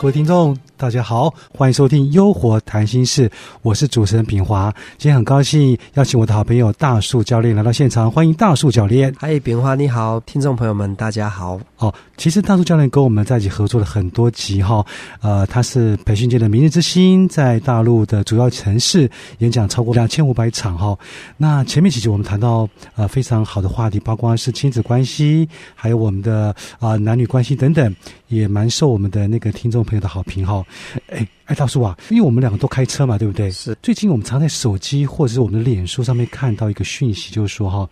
[0.00, 3.28] 各位听众，大家好，欢迎收听《优活谈心事》，
[3.60, 4.74] 我是主持人炳华。
[4.96, 9.14] 今天很高兴邀请我的好朋友大树教练来到现场，欢迎大树教练。
[9.18, 11.60] 嗨，炳华你好，听众朋友们大家好。
[11.76, 14.82] 哦，其实大树教练跟我们在一起合作了很多集哈，
[15.20, 20.98] 呃，他是培训界的明日之星，在大陆的主要城市演讲超过两千五百场哈。
[21.36, 27.94] 那前面几集我们谈到呃非常好的话题，包括是亲子关系，还有我们的啊男女关系等等，
[28.28, 29.84] 也蛮受我们的那个听众。
[29.90, 30.64] 朋友的好评哈，
[31.08, 33.50] 哎哎，大叔啊，因为我们两个都开车嘛，对不对？
[33.50, 33.76] 是。
[33.82, 37.88] 最近我们常在手机或者是我们的脸书上面看到一个讯息，就是说哈，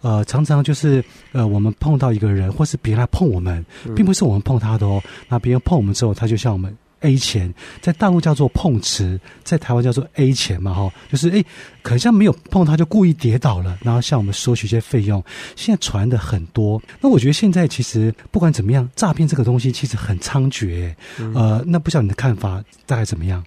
[0.00, 3.64] 呃，常常就是呃，我们碰到一个人，或是别人来碰我们，
[3.94, 6.76] 并不是我们碰他的哦，那别人碰我们之后，他就像我们。
[7.02, 11.44] A 钱在大陆叫做碰瓷，在台湾叫做 A 钱嘛，哈，就是哎，
[11.82, 15.22] 可像没有碰它就故意跌倒了，然后向我们收取一些费用。
[15.54, 20.94] 现在传的很多，那我觉得现在其实不管怎么样，诈骗这个东西其实很猖獗，
[21.34, 23.44] 呃，那不知道你的看法大概怎么样？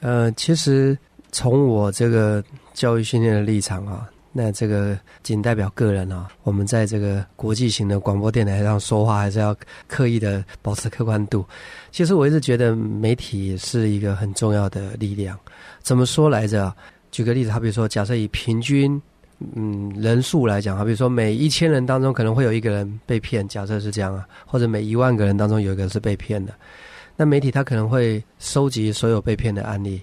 [0.00, 0.96] 呃，其实
[1.32, 4.08] 从我这个教育训练的立场啊。
[4.38, 9.52] 那这个仅代表个人啊，我们在这个国际型的广播电台上说话，还是要
[9.88, 11.44] 刻意的保持客观度。
[11.90, 15.36] 其实我一直觉得媒体是一个很重要的力量。
[15.82, 16.72] 怎么说来着？
[17.10, 19.02] 举个例子，好比如说，假设以平均
[19.56, 26.54] 嗯人数来讲，好比说每一千人当中可能会有一个人被骗，假设是这样啊，或者每一万个人当中有一个是被骗的，
[27.16, 30.00] 那媒体它可能会收集所有被骗的案例。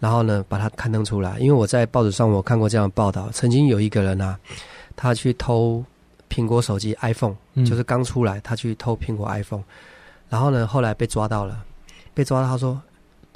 [0.00, 1.38] 然后呢，把它刊登出来。
[1.38, 4.38] 因为我在报纸上我看过这样的报道，曾经有一个人啊，
[4.96, 5.84] 他去偷
[6.28, 7.34] 苹果手机 iPhone，
[7.66, 9.62] 就是刚出来，他去偷苹果 iPhone，
[10.28, 11.64] 然后呢，后来被抓到了，
[12.14, 12.80] 被抓到，他说：“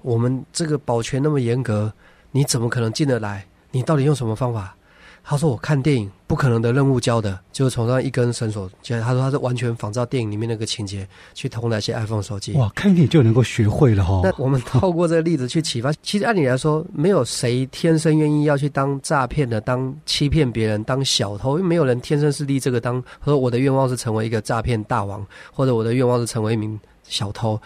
[0.03, 1.93] 我们这个保全那么严格，
[2.31, 3.47] 你怎么可能进得来？
[3.71, 4.77] 你到底用什么方法？”
[5.25, 8.69] 他说：“我看电影不可能的任务教的，就是从那一根绳索。
[8.83, 12.53] 就他说他是完全仿照电影里面那个情节去偷那些 iPhone 手机。
[12.55, 14.21] 哇，看电影就能够学会了哈。
[14.25, 23.03] 那我们透过这个例子去启发，其实按理来说，没有谁天生愿意要去当诈骗的、当欺骗别人、当小偷，因为没有人天生是立这个当。
[23.25, 27.61] 说我的愿望是成为一个诈骗大王，或者我的愿望是成为一名小偷。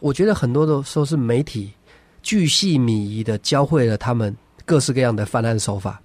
[0.00, 1.72] 我觉得很多的时候是媒体
[2.22, 6.02] 巨细靡遗的教会了他们各式各样的犯案手法。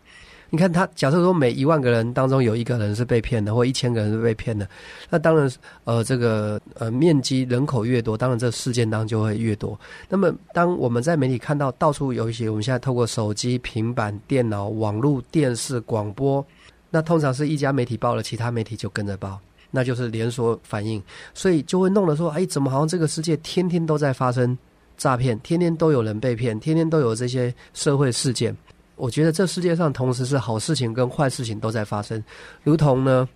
[0.49, 4.65] 你看，他假设说每一万个人当中有一个人是被骗的，或一千个人是被骗的，
[5.09, 5.51] 那当然，
[5.83, 9.77] 呃，这个呃面积人口越多，当然这事件当中就会越多。
[10.07, 16.45] 那么，当我们在媒体看到到处有一些，我们现在透过手机、平板电脑、网络、电视、广播，
[16.89, 19.37] 那通常是一家媒体报了，其他媒体就跟着报，
[19.69, 21.03] 那就是连锁反应，
[21.33, 24.57] 所以就会弄得说，哎，怎么好像这个世界天天都在发生
[24.95, 28.55] 诈骗，天天都有人被骗，天天都有这些社会事件。
[28.97, 32.21] 我觉得这世界上同时是好事情跟坏事情都在发生，
[32.63, 33.29] 如同呢，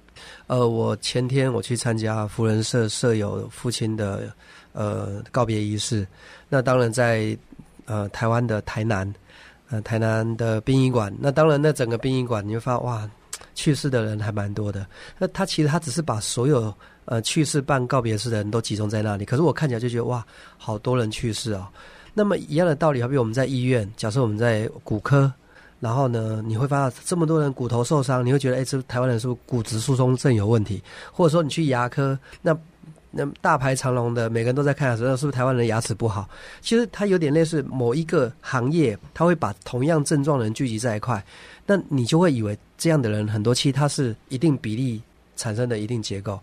[0.47, 4.33] 呃，我前天我去参加福人社舍友父亲的
[4.73, 6.05] 呃告别仪式，
[6.49, 7.37] 那当然在
[7.85, 9.13] 呃台湾的台南，
[9.69, 13.07] 呃台南的殡仪馆，那当然那整个殡仪馆你会发现哇，
[13.53, 14.83] 去世的人还蛮多的，
[15.19, 16.73] 那他其实他只是把所有
[17.05, 20.25] 呃去世办告别式的人都集中在那里，可是我看起来就觉得哇，
[20.57, 21.71] 好多人去世啊，
[22.15, 25.31] 那么一样的道理，好比我们在医院，假设我们在骨科。
[25.81, 30.81] 然后呢，你会发现这么多人骨头受伤，你会觉得，哎，这台湾人是不是骨质疏松症有问题？
[31.11, 32.55] 或者说你去牙科，那
[33.09, 36.29] 那大排长龙的，每个人都在看牙齿，是不是台湾人牙齿不好？
[36.61, 41.21] 其实它有点类似某一个行业，他会把同样症状的人聚集在一块，
[41.65, 45.01] 那你就会以为这样的人很多，其实它是一定比例
[45.35, 46.39] 产生的一定结构。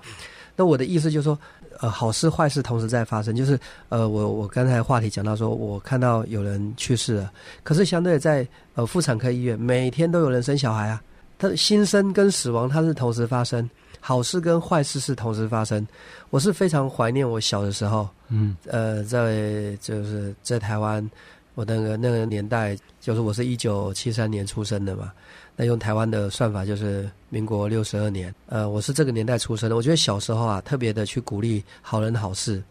[0.56, 1.38] 那我的意思就是说。
[1.81, 3.59] 呃，好事坏事同时在发生，就是
[3.89, 11.00] 呃，我我刚才话题讲到说，我看到有人去世了，可是相对在呃妇产科医院，每天都有人生小孩啊，
[11.38, 13.69] 他新生跟死亡它是同时发生，
[14.00, 15.87] 好事跟坏事是同时发生。
[16.31, 21.09] 我是非常怀念我小的时候，嗯，呃，在就是在台湾，
[21.55, 25.12] 我那个那个年代，就是我是一九七三年出生的嘛。
[25.60, 29.75] 那用台湾的算法就是民国六十二年，呃，我是这个年代出生的。
[29.75, 32.62] 我觉得小时候啊，特别的去鼓励好人好事，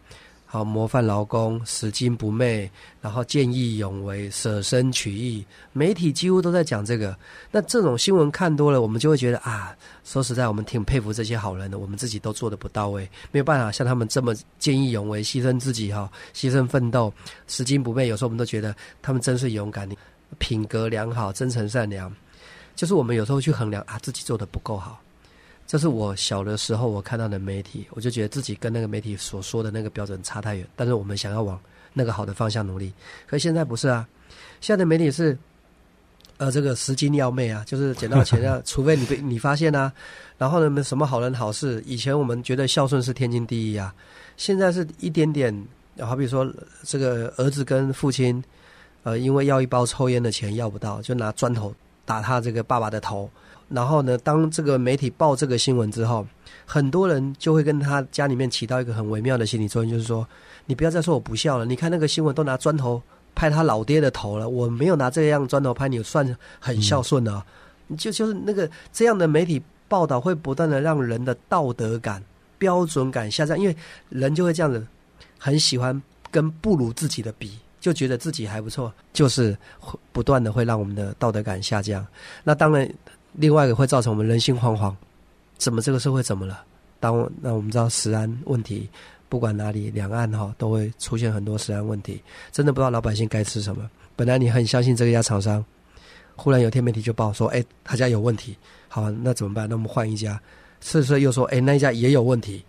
[0.46, 5.46] 好模范劳工，拾金不昧，然后见义勇为，舍身取义。
[5.74, 7.14] 媒体几乎都在讲这个。
[7.52, 9.76] 那这种新闻看多了，我们就会觉得啊，
[10.06, 11.80] 说实在，我们挺佩服这些好人的。
[11.80, 17.14] 我们自己都做的不到位，没有办法像他们这么见义勇为，牺牲自己哈，牺牲奋斗，
[17.48, 18.08] 拾金不昧。
[18.08, 19.90] 有时候我们都觉得他们真是勇敢，
[20.38, 22.10] 品格良好，真诚善良。
[22.78, 25.02] 就是我们有时候去衡量啊，自己做的不够好，
[25.66, 30.66] 这是我小的时候我看到的媒体，我就觉得自己跟那个媒体所说的那个标准差太远。
[30.76, 31.60] 但是我们想要往
[31.92, 32.94] 那个好的方向努力，
[33.26, 34.08] 可现在不是啊，
[34.62, 35.36] 现在的媒体是，
[36.38, 39.92] 呃，这个拾金要昧啊，就是捡到钱啊， 除非你被你发现啊，
[40.38, 43.92] 然后呢，什么好人好事，以前我们觉得孝顺是天经地义啊，
[44.38, 45.52] 现在是一点点
[46.00, 46.48] 好比说
[46.84, 48.42] 这个儿子跟父亲，
[49.02, 51.74] 呃，因为要一包抽烟的钱要不到，就拿砖头
[52.08, 53.30] 打他这个爸爸的头。
[53.70, 56.26] 然后呢，当这个媒体报这个新闻之后，
[56.66, 60.26] 很多人就会跟他家里面起到一个很微妙的心理作用，就是说，
[60.68, 61.66] 你不要再说我不孝了。
[61.66, 63.04] 你看那个新闻都拿砖头
[63.36, 67.46] 拍他老爹的头了，我没有拿这样砖头拍你，算很孝顺了。
[67.98, 72.24] 就就是那个这样的媒体报道，会不断的让人的道德感、
[72.58, 73.76] 标准感下降，因为
[74.08, 74.88] 人就会这样子，
[75.38, 76.02] 很喜欢
[76.32, 79.58] 跟不如自己的比，就觉得自己还不错，就是
[80.12, 82.06] 不断的会让我们的道德感下降。
[82.44, 82.88] 那当然。
[83.34, 84.96] 另外一个会造成我们人心惶惶，
[85.60, 86.64] 怎么这个社会怎么了？
[87.00, 88.90] 当那我们知道食安问题，
[89.30, 92.20] 不管哪里两岸哈都会出现很多食安问题，
[92.52, 93.88] 真的不知道老百姓该吃什么。
[94.16, 95.64] 本来你很相信这家厂商，
[96.36, 98.58] 忽然有天媒体就报说，哎，他家有问题，
[98.88, 99.70] 好，那怎么办？
[99.70, 100.42] 那我们换一家，
[100.82, 102.66] 是不是又说，哎，那一家也有问题？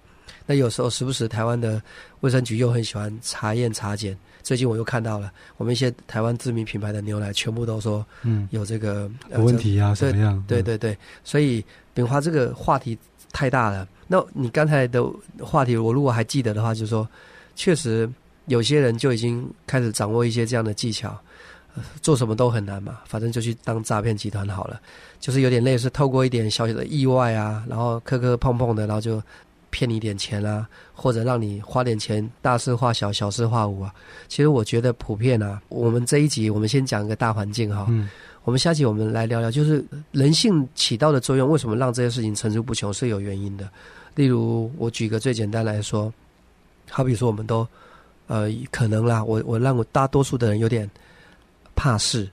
[0.48, 1.80] 那有时候时不时台湾的
[2.20, 4.16] 卫生局又很喜欢查验查检。
[4.42, 10.42] 最近我又看到了，我们一些台湾知名品牌的牛奶全部都说，嗯，有这个有问题啊，怎么样？
[10.48, 11.62] 对对对，所以
[11.92, 12.96] 炳华这个话题
[13.30, 13.86] 太大了。
[14.06, 15.04] 那你刚才的
[15.42, 17.06] 话题，我如果还记得的话，就是说，
[17.56, 18.10] 确实
[18.46, 21.14] 有些人就已经开始掌握一些这样的技巧，
[22.00, 24.80] 做什么都很难嘛，反正就去当诈骗集团好了，
[25.20, 29.22] 就是有点类似透过一点小小的意外啊，然后磕磕碰碰的，然后就。
[29.70, 33.94] 骗你一点钱啊，或者让你花点钱，大事化小，小事化无啊。
[34.28, 37.86] 其实我觉得普遍啊，我们这一集我们先讲一个大环境哈。
[37.88, 38.08] 嗯。
[38.44, 43.68] 我们下集我们来聊聊，就是人性起到的作用，为什么让这些事情层出不穷是有原因的。
[44.14, 46.10] 例如，我举个最简单来说，
[46.88, 47.66] 好比说，我们都
[48.26, 50.90] 呃可能啦，我我让我大多数的人有点
[51.76, 52.26] 怕事，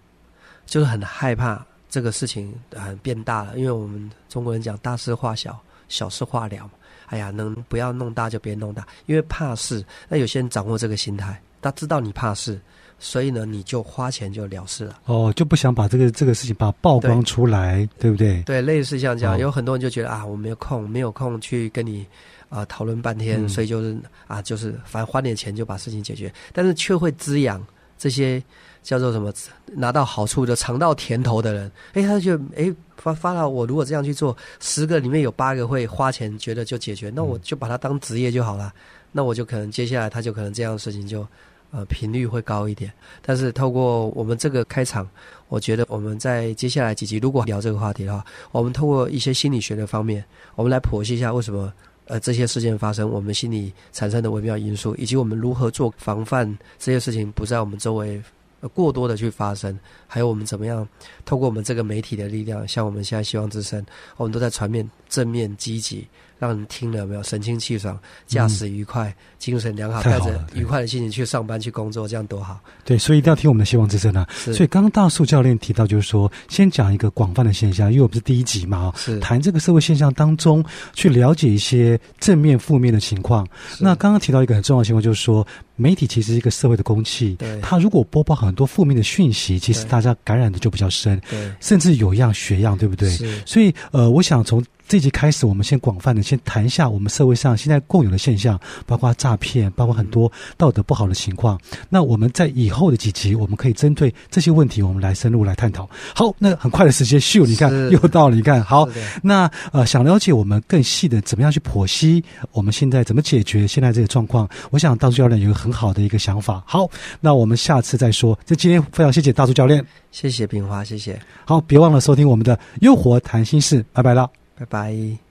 [0.66, 5.60] 就是很害怕这个事情啊变大了，因为我们中国人讲大事化小，
[5.90, 6.72] 小事化了嘛。
[7.08, 9.84] 哎呀，能不要弄大就别弄大，因为怕事。
[10.10, 12.60] 那有些人掌握这个心态，他知道你怕事，
[13.00, 15.00] 所以呢，你就花钱就了事了。
[15.06, 18.42] 哦，就不想把这个这个事情把曝光出来，对不对？
[18.44, 22.06] 对，类似像这样，有很多人就觉得啊，我没有空，没有空去跟你
[22.50, 23.98] 啊讨论半天，所以就是
[24.28, 27.66] 啊，就是反正花点钱就把事情解决，但是却会滋养
[27.98, 28.42] 这些。
[28.86, 29.34] 叫做什么？
[29.74, 33.50] 拿到好处就尝到甜头的人，哎，他就哎发发了。
[33.50, 38.72] 我如果这样去做，十个里面有八个会花钱，觉得就解决，那我就把它当职业就好了。
[39.12, 41.28] 那我就可能接下来他就可能这样的事情就
[41.72, 42.92] 呃频率会高一点。
[43.22, 45.10] 但是透过我们这个开场，
[45.50, 50.24] 我觉得我们在接下来几集如果聊这个话题的话，我们透过一些心理学的方面，
[50.56, 51.74] 我们来剖析一下为什么
[52.06, 56.48] 呃这些事件发生，我们心理产生的微妙因素，以及我们如何做防范
[56.78, 58.22] 这些事情不在我们周围。
[58.70, 59.78] 过多的去发生，
[60.08, 60.88] 还有我们怎么样
[61.26, 63.86] 透过我们这个媒体的力量，像我们现在希望之声，
[64.18, 66.08] 我们都在传面正面积极。
[66.38, 67.98] 让人听了没有神清气爽，
[68.28, 72.60] 驾驶愉快，精神良好，带着愉快的心情去上班去工作，这样多好。
[72.84, 74.28] 对，所以一定要听我们的希望之声啊。
[74.36, 83.48] 所以刚刚大树教练提到，就是说先讲一个广泛的现象，因为我们是第一集嘛，是谈这个社会现象当中去了解一些正面、负面的情况。
[83.80, 85.46] 那刚刚提到一个很重要的情况，就是说
[85.76, 93.10] 媒体其实是一个社会的公器，对，它如果播报很多负面的讯息，其实大家感染的就比较深，对，甚至有样学样，对不对？
[93.46, 94.64] 所以呃，我想从。
[94.88, 101.60] 这集开始，我们先广泛的先谈一下我们社会上现在共有的现象，包括诈骗，包括很多道德不好的情况。
[101.90, 105.90] 那我们在以后的几集，我们可以针对这些问题，我们来深入来探讨。
[106.14, 108.88] 好，那很快的时间，秀，你看又到了，你看好。
[109.24, 116.64] 那呃，想了解我们更细的怎么样去剖析我们现在怎么解决现在这个状况，我想大柱教练有个很好的一个想法。
[116.66, 116.88] 好，
[117.20, 118.38] 那我们下次再说。
[118.46, 121.20] 这今天非常谢谢大柱教练，谢谢冰花，谢谢。
[121.44, 124.30] 好，别忘了收听我们的《诱惑谈心事》，拜拜了。
[124.56, 125.25] 拜拜。